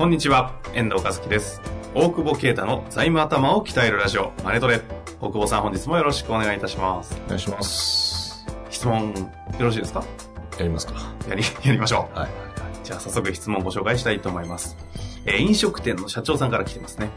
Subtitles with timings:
[0.00, 1.60] こんにちは、遠藤和樹です。
[1.94, 4.80] 大久保啓太の財務頭を鍛えるラジオ、マネトレ。
[5.20, 7.14] 大久保さん本日もよろしくお願いいたします。
[7.26, 8.46] お願いします。
[8.70, 10.02] 質問、よろしいですか？
[10.56, 10.94] やりますか。
[11.28, 12.18] やり、 やりましょう。
[12.18, 12.30] はい。
[12.82, 14.74] じゃあ早速質問をご紹介したいと思います。
[15.26, 17.10] えー飲食店の社長さんから来てますね。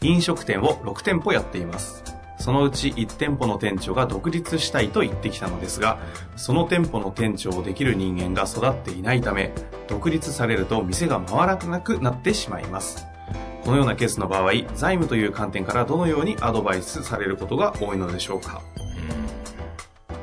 [0.00, 2.02] 飲食店を6店舗やっています。
[2.42, 6.00] そのうち1店舗の店長が独立したいと言ってきたのですが、
[6.34, 9.52] その店舗の店長をできる人間が育っていないため、
[9.86, 13.06] 独立されると店が回らなくなってしまいます。
[13.64, 18.60] このようなケースの場合、財務という観点からどのようにアドバイスされることが多いのでしょうか？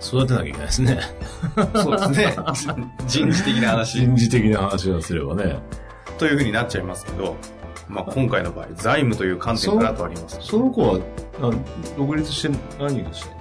[0.00, 1.00] 育てなきゃいけないですね。
[1.74, 2.36] そうですね。
[3.08, 3.98] 人事的な話。
[3.98, 5.58] 人事的な話をすればね。
[6.18, 7.34] というふうになっちゃいますけど、
[7.88, 10.38] まあ、今回の場合、財務という観点からとあります。
[10.40, 11.00] その子は、
[11.40, 11.50] あ
[11.96, 13.34] 独立して何がしたい？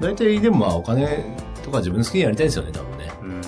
[0.00, 1.24] の大体でもまあお金
[1.62, 3.10] とか自分の好きにやりたいんですよね、多分ね。
[3.22, 3.40] うん。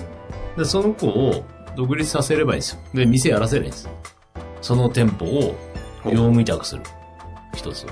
[0.57, 1.43] で、その子を
[1.75, 2.79] 独立させればいいんですよ。
[2.93, 3.91] で、店やらせればいいんですよ。
[4.61, 5.55] その店舗を
[6.05, 6.83] 業務委託する。
[7.55, 7.85] 一つ。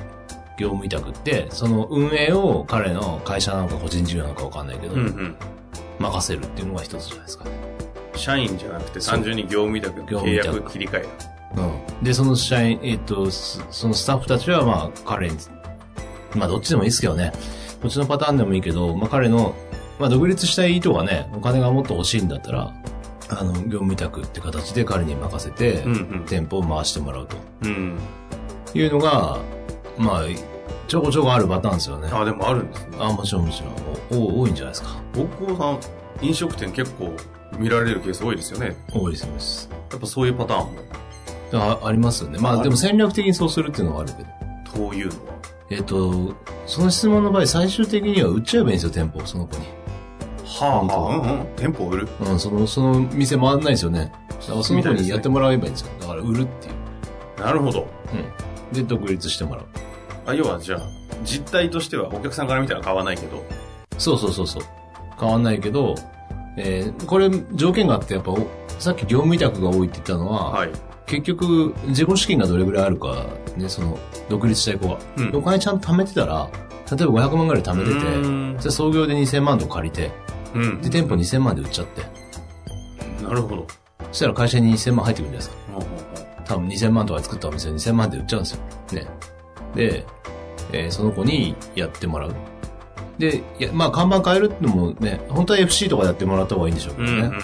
[0.58, 5.36] 業務委託って、その運営を彼の会社なのか個人事業なのかわかんないけど、うんうん。
[6.00, 7.52] 任せるっていうのが一つじゃないですかね。
[8.16, 11.08] 社員じゃなくて単純に業務委託の契約切り替え
[11.56, 12.04] うん。
[12.04, 15.38] で、その社員、えっと、すそのスタッフたちは、まあ、彼に、
[16.36, 17.32] まあ、どっちでもいいですけどね。
[17.82, 19.56] こっちのパターンでもいいけど、まあ、彼の、
[20.00, 22.74] まあ、独立したい意図がね、お金がもっと欲しいんだったら、
[23.30, 27.98] あの、業務委託って形で彼に任せて、うんうん店舗を回してもらうとうん。
[28.74, 29.40] いうのが、
[29.98, 30.22] まあ、
[30.88, 32.10] ちょこちょこあるパターンですよね。
[32.12, 32.98] あ、でもあるんですね。
[33.00, 33.62] あ、もちろんもち
[34.12, 34.22] ろん。
[34.24, 34.90] お多いんじゃないですか。
[35.16, 35.88] 大久保さ
[36.22, 37.14] ん、飲食店結構
[37.58, 38.76] 見られるケース多いですよね。
[38.94, 39.70] 多いです、多いです。
[39.92, 40.80] やっぱそういうパターンも。
[41.54, 42.40] あありますよね。
[42.40, 44.88] まあ、でも戦略的にそうするっていうのはあるけど。
[44.88, 45.38] というのは？
[45.70, 46.34] えっと、
[46.66, 49.66] その質問の場合、最終的には売っちゃえばいいんですよ、店舗、その子に。
[50.46, 51.48] はあ、はあ、うんうん。
[51.56, 52.08] 店舗を売る？
[52.22, 54.12] うん、その、その店回んないですよね。
[54.30, 55.92] だからその子にやってもらえばいいんですよ。
[56.00, 57.42] だから売るっていう。
[57.42, 57.88] なるほど。
[58.14, 58.74] うん。
[58.74, 59.66] で、独立してもらう。
[60.26, 60.80] あ、要はじゃあ、
[61.24, 63.44] 実態としてはお客さんから見たら買わないけど。
[63.98, 64.64] そうそうそうそう。
[65.20, 65.96] 変わんないけど、
[66.58, 68.48] えー、これ条件があって、やっぱ、お
[68.80, 70.72] さっき業務委託が多いって言ったのは、はい。
[71.08, 73.26] 結局、自己資金がどれぐらいあるか、
[73.56, 73.98] ね、その、
[74.30, 75.00] 独立したい子が。
[75.18, 76.50] うんお金ちゃんと貯めてたら、
[76.92, 80.12] 例えば500万ぐらい貯めてうーんて、じゃあ創業で2000万とか借りて、
[80.54, 80.82] うん。
[80.82, 82.02] で、店舗2000万で売っちゃって、
[83.24, 83.68] なるほど。
[84.12, 85.96] そしたら会社に2000万入ってくるんじゃないです
[86.38, 86.46] か。
[86.46, 88.60] 多分2000万とかで作ったお店2000万で売っちゃうんですよ。
[88.94, 89.08] ね。
[89.76, 90.06] で、
[90.72, 92.36] えーその子にやってもらう。
[93.18, 97.38] で、いやまあ看板変えるのもね、本当は FC とかやってもらった方がいいんでしょうけうんどね。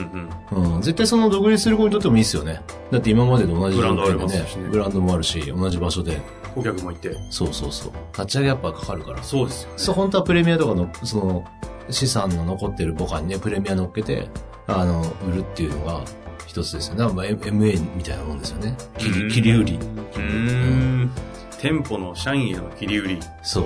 [0.53, 0.75] うんうん。
[0.75, 2.61] うん、絶対その独立する子にとってもいいですよね。
[2.91, 6.21] だって今までと同じブランドありますしねブランドもあるし、同じ場所で。
[6.53, 7.15] 顧客もいて。
[7.31, 7.91] そうそうそう。
[8.13, 9.23] 立ち上げやっぱかかるから。
[9.23, 9.73] そうですよね。
[9.77, 11.43] そう、本当はプレミアとかの、その、
[11.89, 14.27] 資産の残ってる母価にね、プレミア乗っけて、
[14.67, 16.01] あの、売るっていうのが
[16.45, 17.13] 一つですよね。
[17.13, 18.77] まあ、MA みたいなもんですよね。
[18.97, 19.73] 切り、切り売り。
[19.73, 21.11] うーん。
[21.59, 23.19] 店舗の社員への切り売り。
[23.41, 23.65] そう。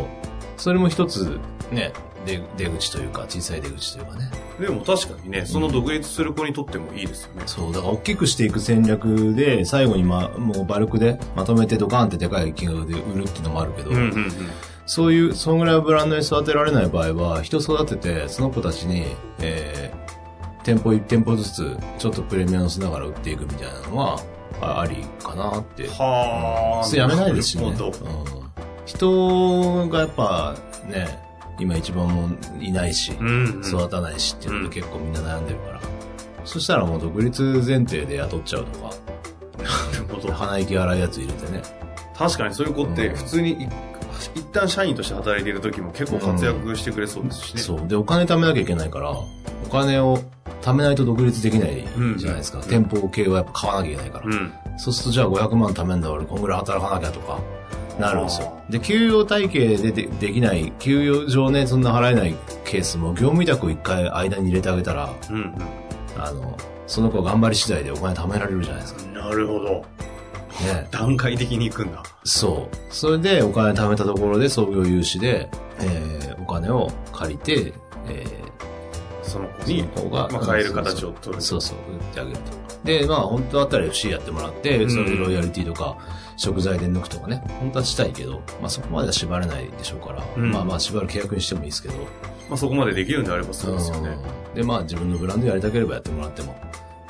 [0.56, 1.40] それも一つ、
[1.72, 1.92] ね、
[2.26, 4.32] 出出口というか、小さい出口というかね。
[4.60, 7.44] でも確かにね、その独立する子にとってもいいですよね。
[7.46, 14.32] そう、だから大きくしていく戦略で、最後にまあ、もうバルクでまとめてドカーンってでかい金額で売るっていうのもあるけど、うんうんうん。
[14.86, 19.06] そういう、そのぐらいのブランドに育てられない場合は、人育てて、その子たちに、
[19.40, 24.20] えー、店舗1店舗ずつ、ちょっとプレミア乗せながら売っていくみたいなのは、
[24.62, 25.88] あありかなって。
[25.88, 26.86] はあ。
[26.86, 27.66] それやめないですしね。
[27.68, 28.48] うん
[28.88, 30.56] 人がやっぱ
[30.88, 31.27] ね、
[31.60, 32.30] 今一番も
[32.60, 33.62] いないし、うん、うん。
[33.62, 35.82] 育たないしっていうので結構みんな悩んでるから。
[36.46, 38.86] そしたらもう独立前提で雇っちゃうとか、
[39.58, 40.32] なるほど。
[40.34, 41.62] 鼻息荒いやつ入れてね。
[42.18, 43.68] 確かにそういう子ってうん普通にい
[44.36, 47.62] 一旦社員として働いている時も結構活躍してくれそうですしね。
[47.62, 47.88] そう。
[47.88, 49.26] で、お金貯めなきゃいけないから、お
[49.70, 50.20] 金を
[50.62, 51.86] 貯めないと独立できない
[52.18, 52.60] じゃないですか。
[52.60, 54.26] うん店舗系はやっぱ買わなきゃいけないから。
[54.26, 54.54] うん。
[54.78, 57.40] そうするとじゃあ500万貯めんだ俺こんぐらい働かなきゃとか、
[58.00, 58.60] なるんですよ。
[58.70, 62.36] で、給与体系ででできない、給与上ね、そんな払えない
[62.66, 65.54] ケースも、業務委託を一回間に入れてあげたら、うん
[66.18, 66.58] あの、
[66.88, 69.02] その子頑張り次第でお金貯められるじゃないですか。
[69.04, 69.14] うん。
[69.14, 69.70] なるほど。
[69.70, 70.88] ね。
[70.92, 72.04] 段階的に行くんだ。
[72.24, 72.76] そう。
[72.90, 75.50] それでお金貯めたところで創業融資で、
[75.80, 77.74] えーお金を借りて、
[78.08, 78.24] え
[79.22, 81.42] その子ー、に、その方が、まあ、買える形を取る。
[81.42, 82.42] そうそう、売ってあげると。
[82.86, 85.98] で、まあ、本当だったら FC やってもらって、んそれでロイヤリティとか、
[86.38, 91.96] 食材で抜くとかね、本当はしたいけど、まあそこまでは縛れないでしょうから、うんまあまあ縛る契約にしてもいいですけど、
[92.48, 94.10] まあ、そこまでできるんであればそうですよね。
[94.10, 96.56] うんで、まあ自分のブランドやりたければやってもらっても。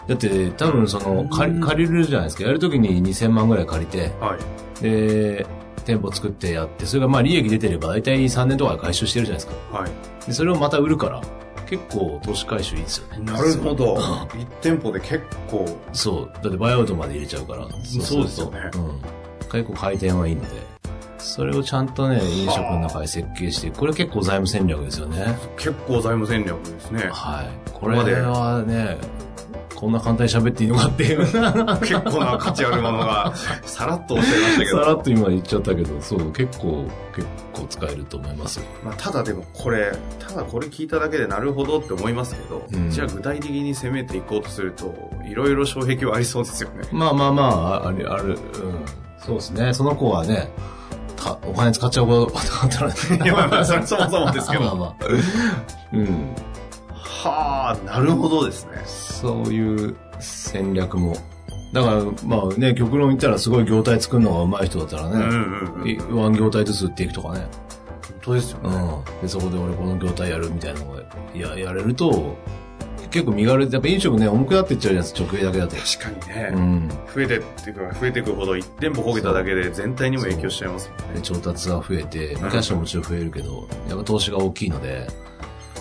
[0.05, 2.43] だって、多分その、借り借りるじゃないですか。
[2.43, 4.37] やるときに2000万ぐらい借りて、は
[4.79, 4.83] い。
[4.83, 5.45] で、
[5.85, 9.79] 店舗作ってやって、それがまあ利益出てれば大体3年とかで回収してるじゃないですか。
[9.79, 9.91] はい。
[10.27, 11.21] で、それをまた売るから、
[11.69, 13.31] 結構投資回収いいですよね。
[13.31, 13.97] なるほど。
[14.37, 16.31] 一店舗で結構、そう。
[16.41, 17.67] だってバイアウトまで入れちゃうから。
[17.85, 19.01] そうですよねうん。
[19.51, 20.77] 結構回転はいいので。
[21.19, 25.37] それをちゃんとね、飲食の中で設計して、これ結構財務戦略ですよね。
[25.57, 27.09] 結構財務戦略ですね。
[27.11, 27.71] はい。
[27.73, 28.97] これはね、
[29.77, 31.23] こんな簡単に喋っていいのかっていう。
[31.27, 33.31] さ結構な価値あるものが、
[33.63, 34.79] さらっとおっしゃいましたけど。
[34.79, 38.65] らっと今言っちゃったけど、そう、結構、結構使えると思いますよ。
[38.83, 46.87] まあ、ただでもこれ、ただこれ聞いただけでなるほどって思いますけど、うんじゃあ具体的に攻めていこうとすると、いろいろ障壁はありそうですよね。
[46.91, 48.37] まあまあまあ、ある、ある、うん。
[49.19, 49.73] そうですね。
[49.73, 50.49] その子はね、
[51.17, 52.95] かお金使っちゃうことだったらね。
[53.25, 54.63] いや、まあまあ、それそもそもですけど。
[54.63, 54.95] まあまあ。
[55.93, 56.35] うん。
[56.93, 58.81] はあ、なるほどですね。
[58.85, 61.15] そういう戦略も。
[61.73, 65.89] だから、まあね、極論言ったらすごい業態作るのが上手い人だったらね、うんうんうん。
[65.89, 67.39] いワン業態ずつ売っていくとかね。
[67.41, 69.03] 本当ですよね。
[69.15, 69.21] うん。
[69.21, 70.97] で、そこで俺この業態やるみたいなのを
[71.35, 72.35] ややれると、
[73.09, 75.75] 結構身軽で、やっぱ飲食ね、重くなってっちゃうじゃないですか、直営だけだと。
[75.75, 76.89] 確かにね、うん。
[77.13, 81.15] 増えてっていうか、増えていくほど一店舗こげただけで全体にも影響しちゃいますもんね。
[81.15, 85.07] で、調達が増えて、キャッシュももちろん増えるけど、やっぱ投資が大きいので、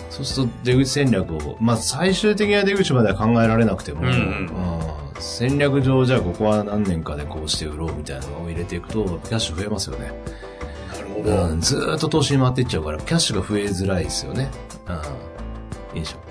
[0.09, 10.11] そうすると出口戦略を、まあ最終的な出口までは考えられなくても、うんうんうん戦略上じゃあここは何年かでこうして売ろうみたいなのを入れていくと、キャッシュ増えますよね。
[10.91, 14.51] なるほうん、ずーっと投資に回っていっちゃうから、キャッシュが増えづらいですよね。
[14.87, 15.97] うん。
[15.97, 16.26] 飲食。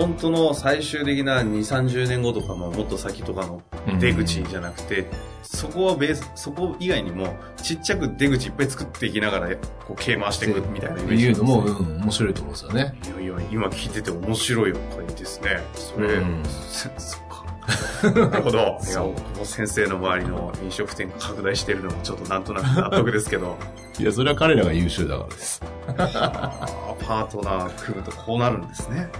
[0.00, 3.62] 本当の最終的な2、30年後とかのもっと先とかの
[3.98, 5.06] 出口じゃなくて、
[5.42, 9.56] そこはベース、そこ以外にもちっちゃく出口いっぱい作っていきながら、
[9.86, 12.98] こう、桂回していくみたいなイメージいうのも、でうん、面白いと思うんですよね。
[13.04, 15.60] いやいや、今聞いてて面白い回ですね。
[15.74, 18.10] それ、うんそそっか。
[18.10, 18.58] なるほど。
[18.58, 23.58] いや、この先生の周りの飲食店拡大してるのもちょっとなんとなく納得ですけど、
[24.00, 25.60] いや、それは彼らが優秀だからです。
[25.86, 29.10] パートナー組むとこうなるんですね。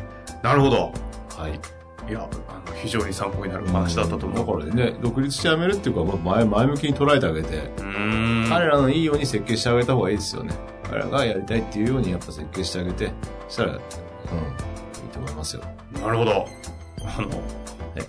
[0.43, 0.93] なるほど。
[1.37, 1.61] はい。
[2.09, 4.61] いや、あの、非常に参考になるお話だったと思う。
[4.61, 7.71] だからね、独立して辞めるっていうか、まあ前前向きに捉えてあげて。
[8.49, 10.55] 彼らのいいように設計してあげた方がいいですよね。
[10.89, 13.13] 彼らがやりたいっていうようにやっぱ設計してあげて、
[13.49, 13.83] そしたら、うん、いい
[15.13, 15.63] と思いますよ。
[16.03, 16.31] なるほど。
[16.33, 17.29] あの、
[17.97, 18.01] え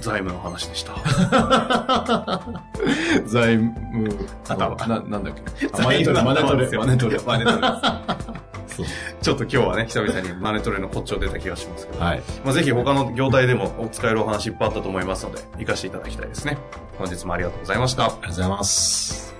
[0.00, 0.92] 財務の話でした。
[3.26, 4.16] 財務、
[4.48, 5.68] 頭な、なんだっけ？
[5.82, 6.70] マネトレ、マネトレ。
[6.78, 7.36] マネトレですそう。
[9.22, 12.00] ちょっと今日はね、久々にマネトレの骨頂出た気がしますけど。
[12.00, 12.22] はい。
[12.44, 16.58] まあ、ぜひ他の業態でもお使えるお話いっぱいあったと思いますので、活かしていただきたいですね。
[16.98, 18.04] 本日もありがとうございました。
[18.04, 19.34] ありがとうございます。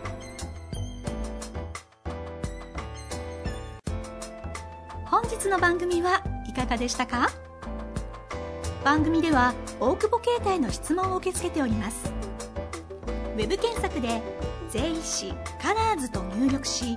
[5.05, 7.31] 本日の番組はいかがでしたか？
[8.85, 12.13] 番組では大久保携帯の質問を受け付けております
[13.37, 14.23] ウェブ検索で
[14.71, 16.97] 「税理士カラーズと入力し